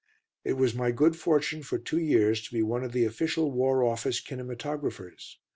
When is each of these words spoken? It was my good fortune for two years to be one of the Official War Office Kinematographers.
It 0.43 0.53
was 0.53 0.73
my 0.73 0.89
good 0.89 1.15
fortune 1.15 1.61
for 1.61 1.77
two 1.77 1.99
years 1.99 2.41
to 2.45 2.51
be 2.55 2.63
one 2.63 2.83
of 2.83 2.91
the 2.91 3.05
Official 3.05 3.51
War 3.51 3.83
Office 3.83 4.19
Kinematographers. 4.19 5.35